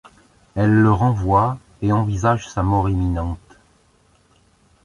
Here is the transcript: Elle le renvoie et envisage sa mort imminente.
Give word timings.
Elle 0.55 0.73
le 0.81 0.91
renvoie 0.91 1.59
et 1.83 1.91
envisage 1.91 2.49
sa 2.49 2.63
mort 2.63 2.89
imminente. 2.89 3.59